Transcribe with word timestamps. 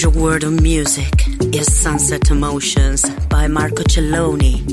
Pleasure 0.00 0.20
world 0.20 0.44
of 0.44 0.62
music 0.62 1.12
is 1.52 1.66
Sunset 1.76 2.30
Emotions 2.30 3.02
by 3.26 3.48
Marco 3.48 3.82
Celloni. 3.82 4.67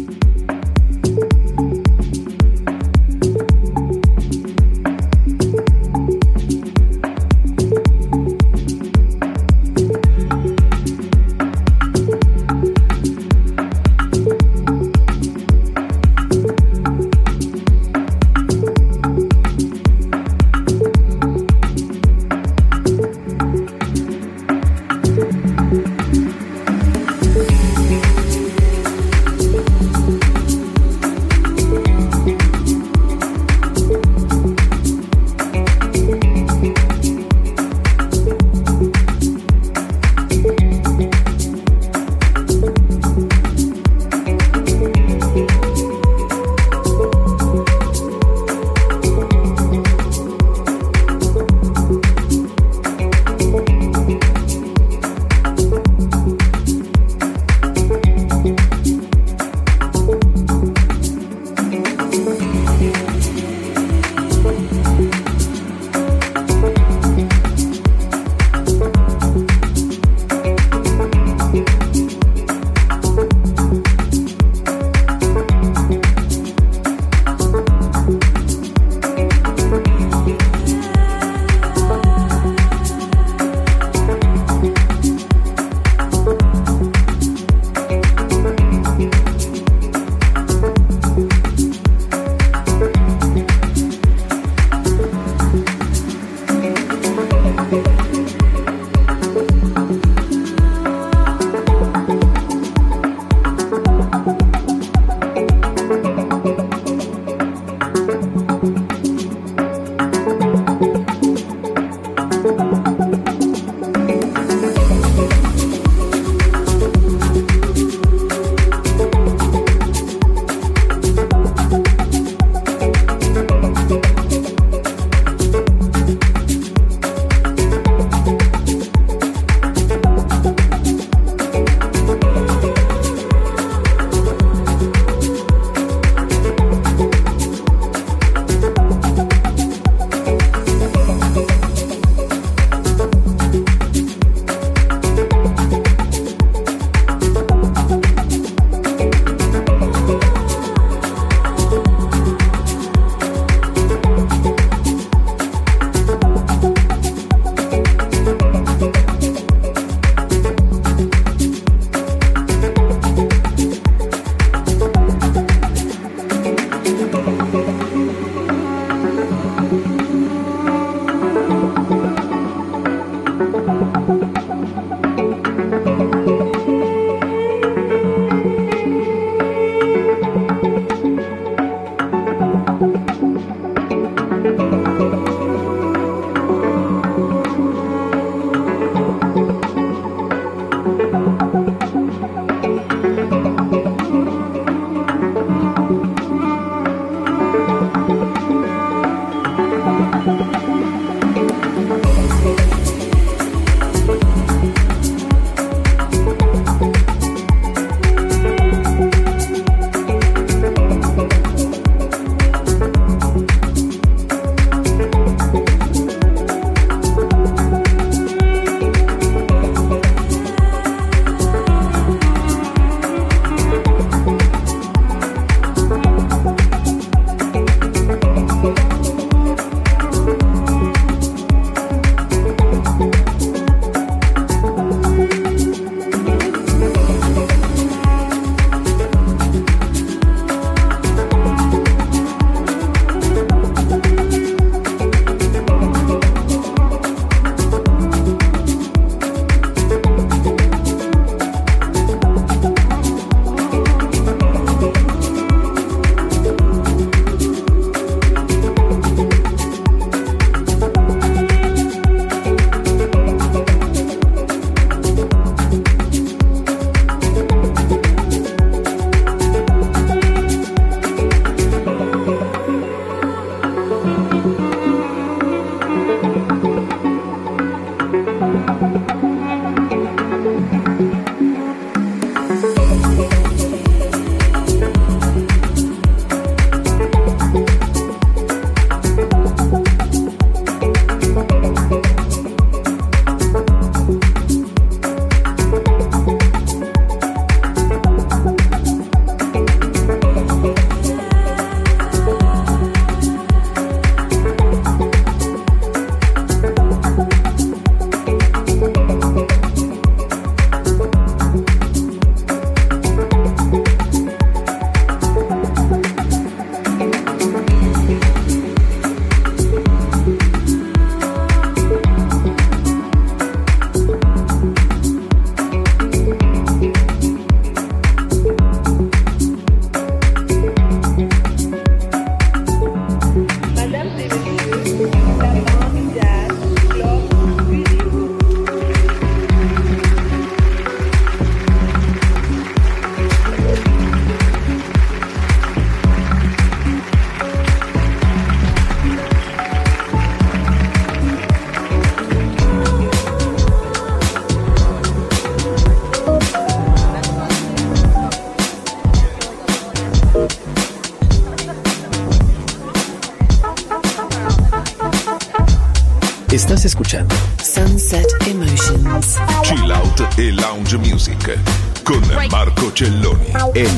Estás 366.55 366.85
escuchando 366.85 367.35
Sunset 367.61 368.25
Emotions. 368.47 369.35
Chill 369.63 369.91
Out 369.91 370.21
e 370.37 370.53
Lounge 370.53 370.97
Music 370.99 371.59
con 372.05 372.21
Marco 372.49 372.93
Celloni. 372.95 373.47
En 373.73 373.89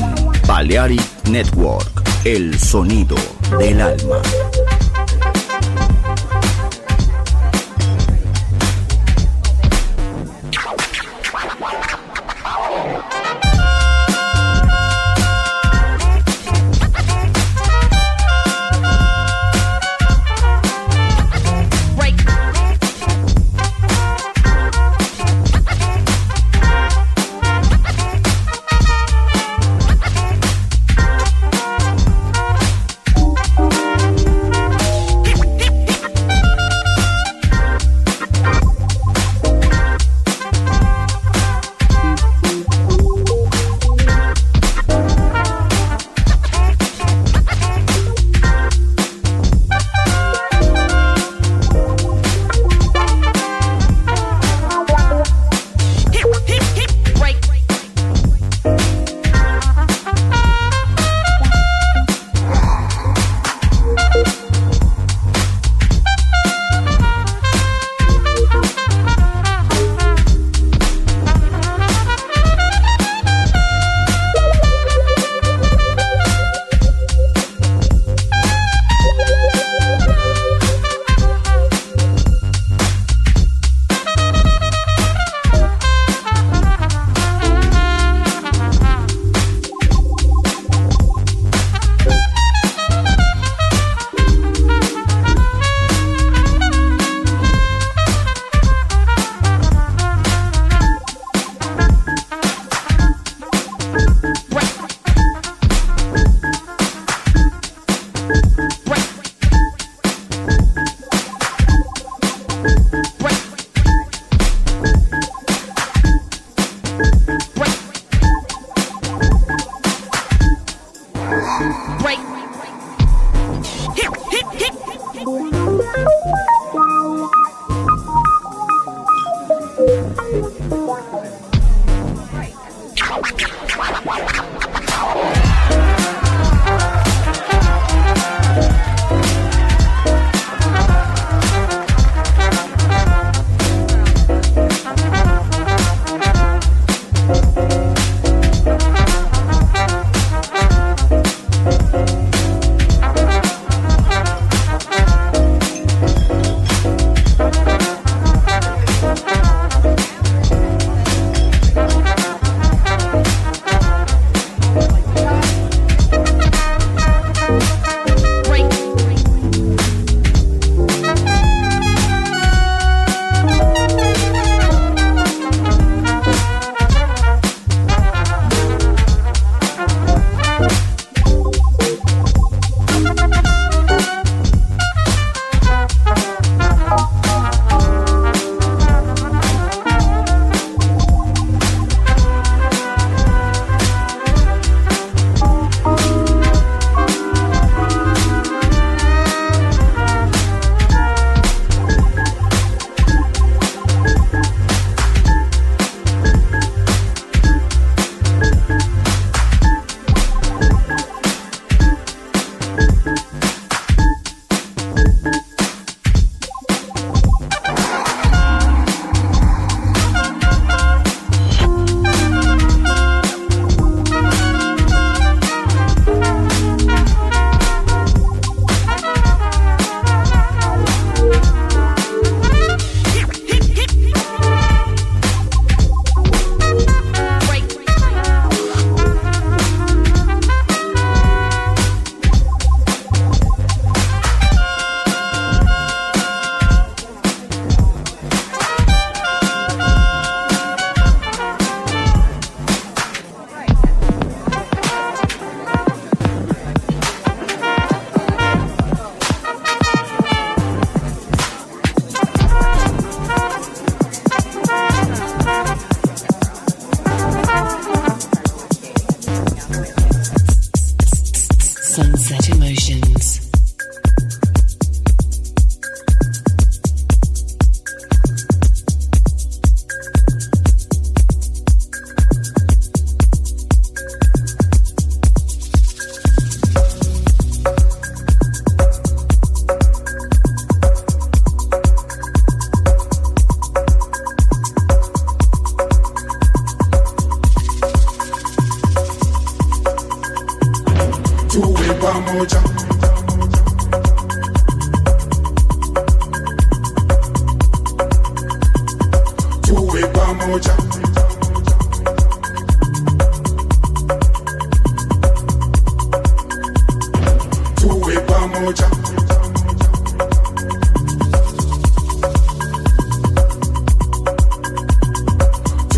Balearic 0.44 1.00
Network, 1.30 2.02
el 2.24 2.58
sonido 2.58 3.14
del 3.60 3.80
alma. 3.80 4.20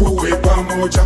Tuwe 0.05 0.31
pamoja 0.37 1.03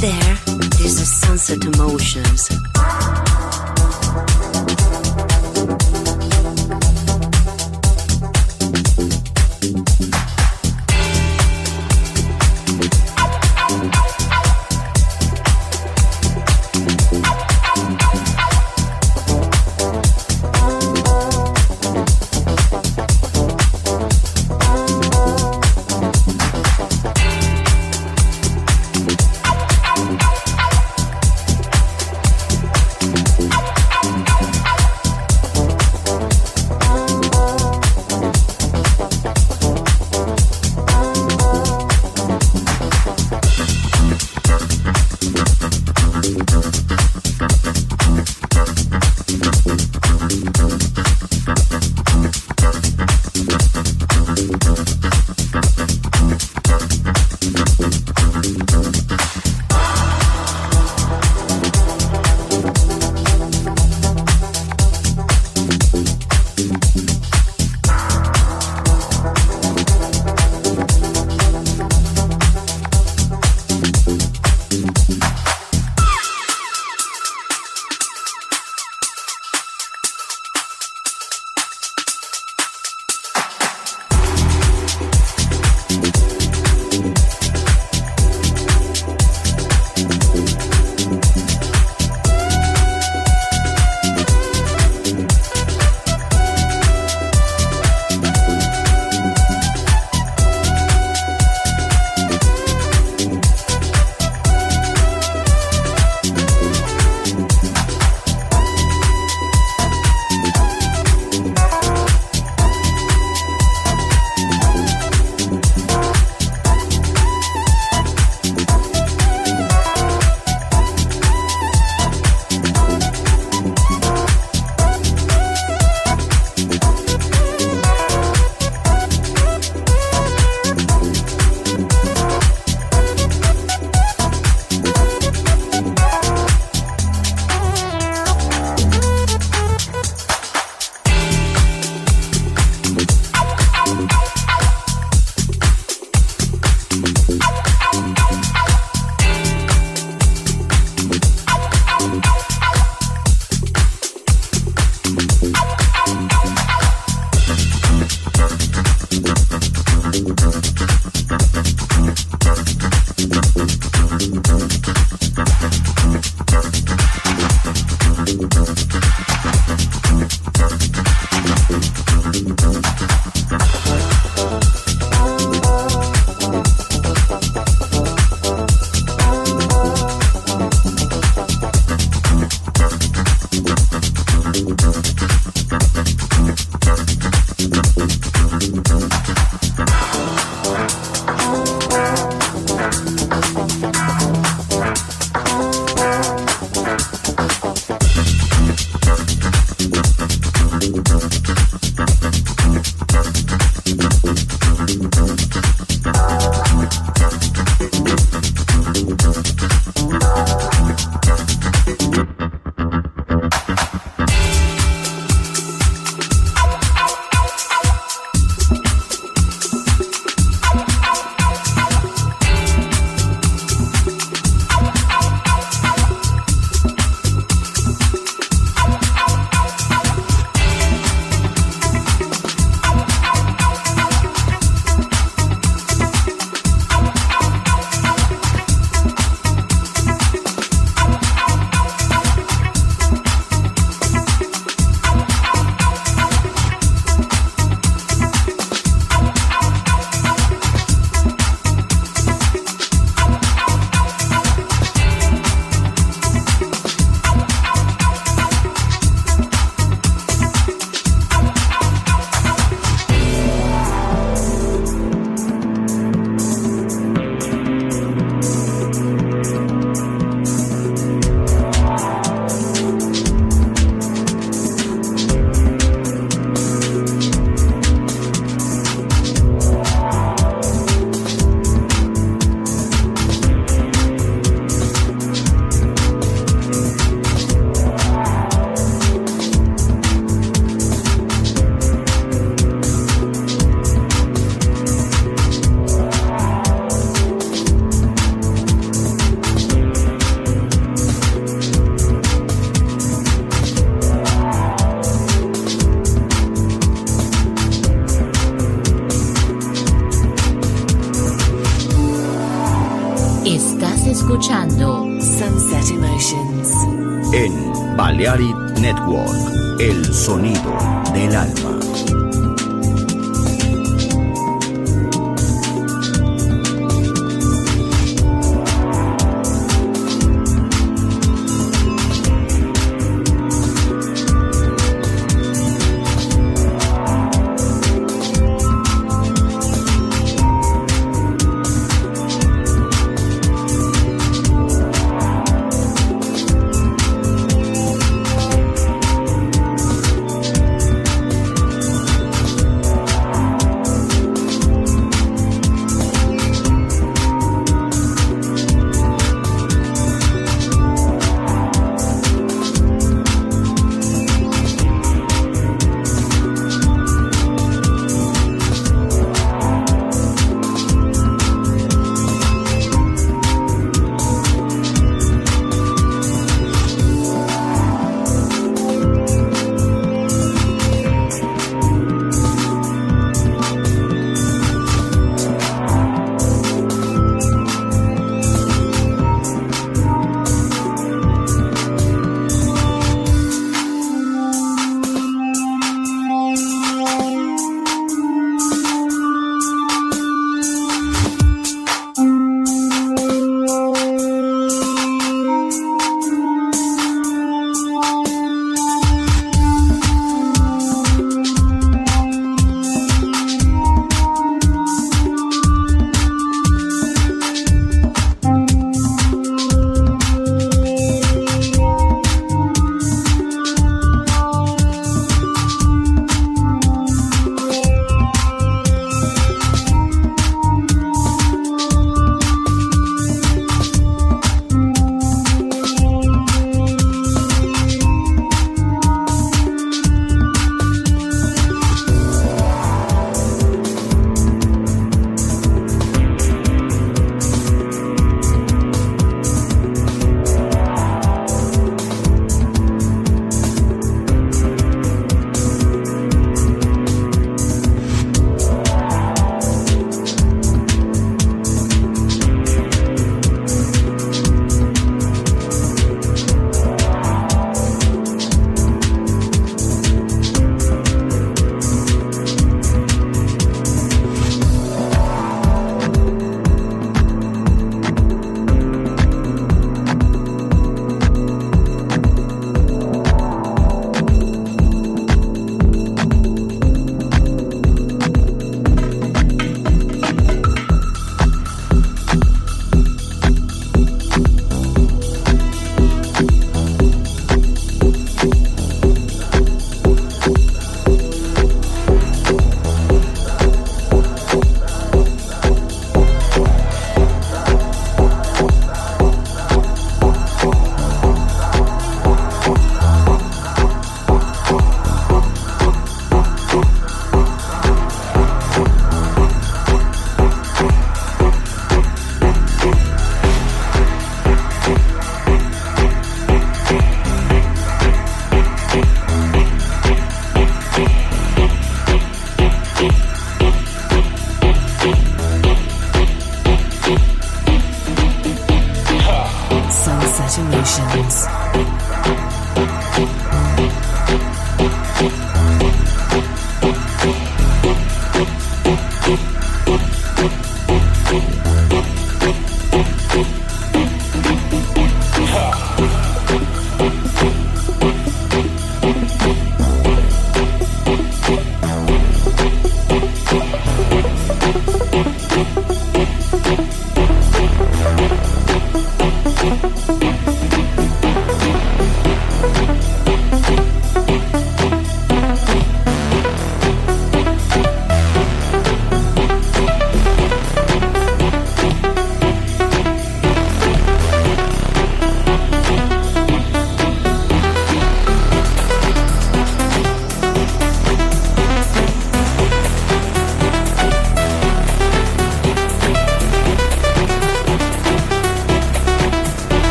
there, 0.00 0.34
there's 0.78 0.98
a 0.98 1.04
sunset 1.04 1.64
emotions. 1.64 2.48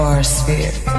Our 0.00 0.22
sphere. 0.22 0.89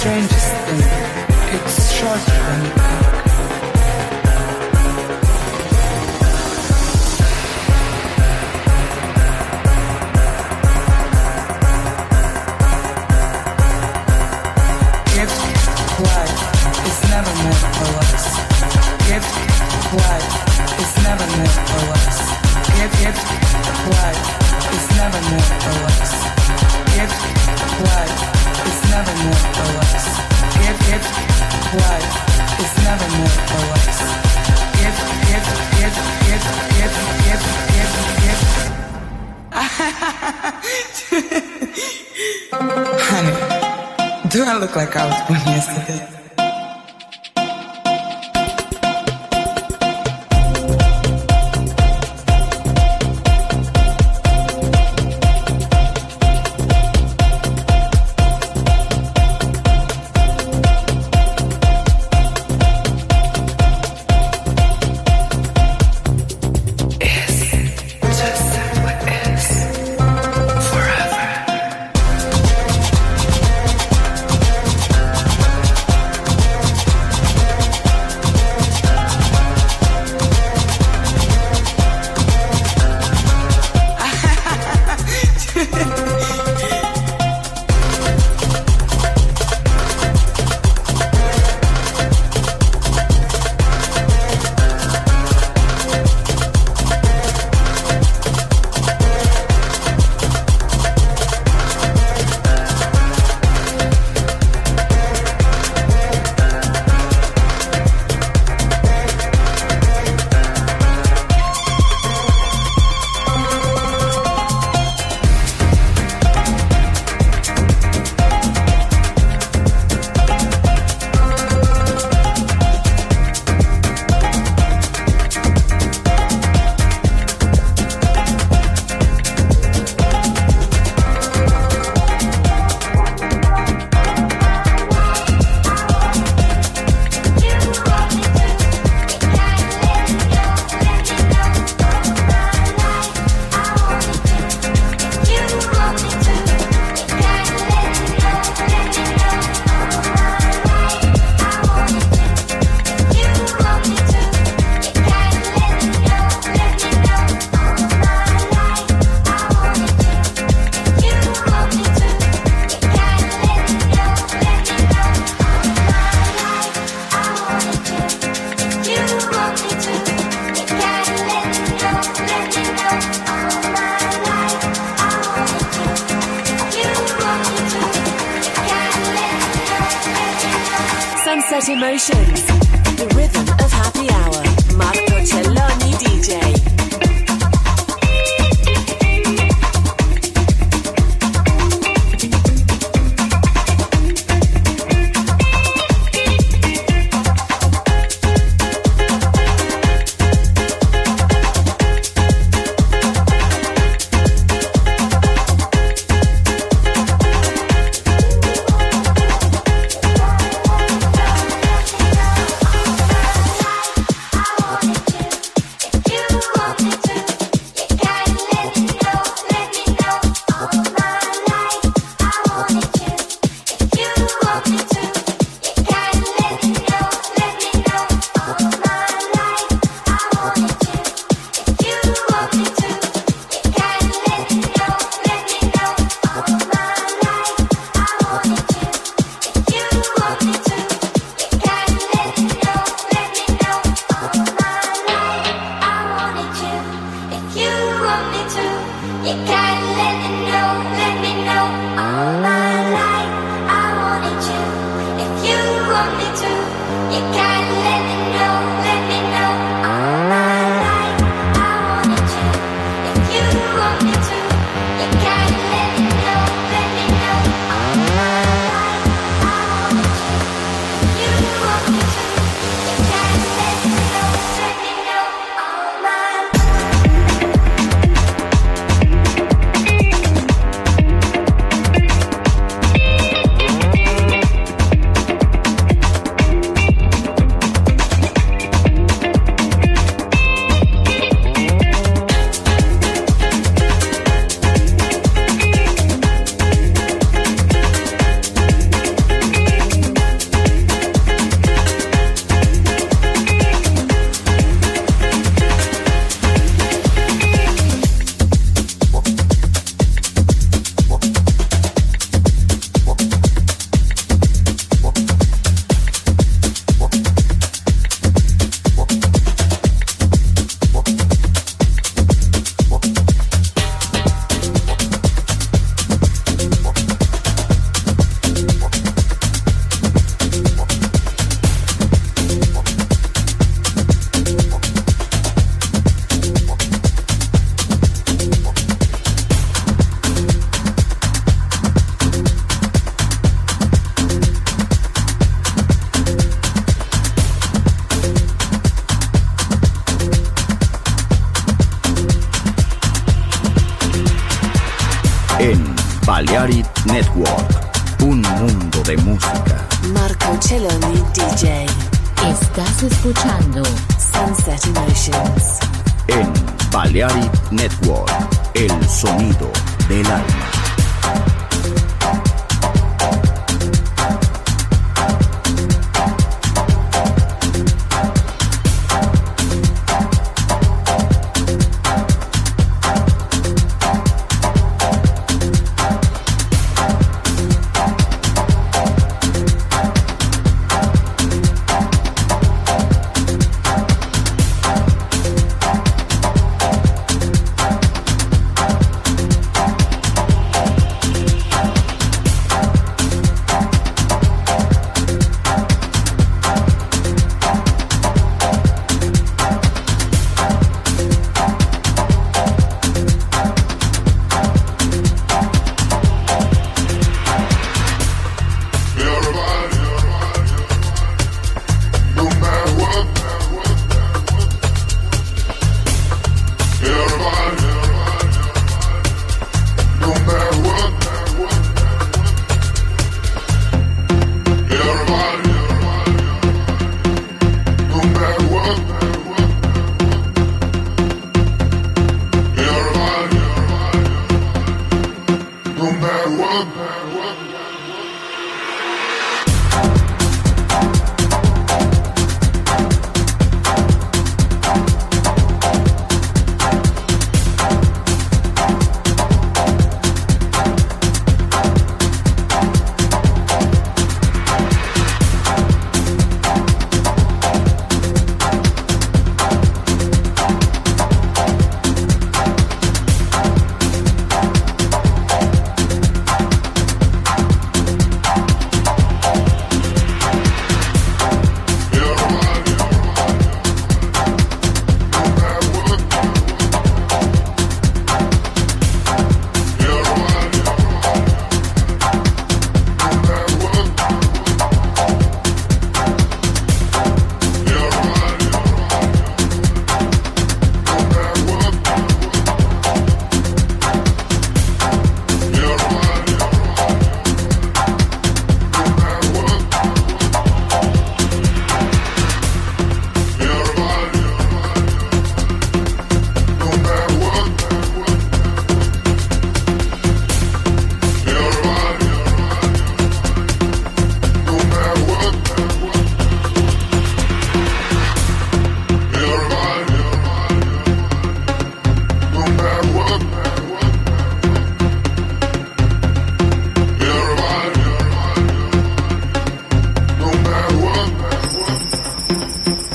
Strangest 0.00 0.54
thing, 0.64 0.80
it's 1.60 1.92
shorter 1.92 2.18
than 2.18 2.64
you 2.64 2.70
think. 2.70 3.29